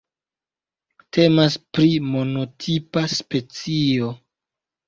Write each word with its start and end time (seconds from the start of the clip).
Temas 1.17 1.57
pri 1.79 1.91
monotipa 2.07 3.07
specio. 3.19 4.13